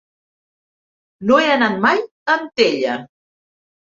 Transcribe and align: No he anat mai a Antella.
No 1.31 1.37
he 1.41 1.45
anat 1.57 1.77
mai 1.85 2.03
a 2.07 2.33
Antella. 2.39 2.97